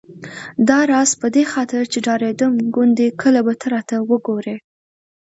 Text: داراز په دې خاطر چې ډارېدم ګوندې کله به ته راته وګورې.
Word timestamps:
داراز 0.67 1.09
په 1.21 1.27
دې 1.35 1.43
خاطر 1.53 1.83
چې 1.91 1.99
ډارېدم 2.05 2.53
ګوندې 2.75 3.07
کله 3.21 3.39
به 3.45 3.53
ته 3.59 3.65
راته 3.73 3.95
وګورې. 4.09 4.55